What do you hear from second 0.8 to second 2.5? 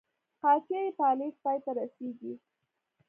یې په الف پای ته رسيږي.